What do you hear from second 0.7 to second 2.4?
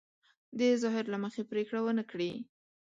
ظاهر له مخې پرېکړه ونه کړي.